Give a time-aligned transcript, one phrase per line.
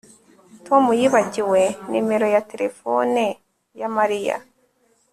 [0.65, 3.23] Tom yibagiwe nimero ya terefone
[3.79, 4.35] ya Mariya